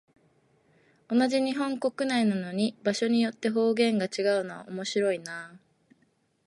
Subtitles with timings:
[1.07, 5.59] 同じ日本国内なのに、場所によって方言が全然違うのは面白いなあ。